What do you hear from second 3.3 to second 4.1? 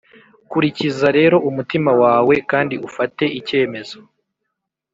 icyemezo